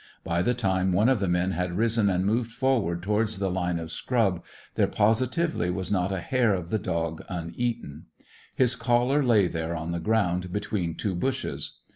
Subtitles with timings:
[0.23, 3.77] By the time one of the men had risen and moved forward towards the line
[3.77, 4.43] of scrub,
[4.73, 8.07] there positively was not a hair of the dog uneaten.
[8.55, 11.81] His collar lay there on the ground, between two bushes.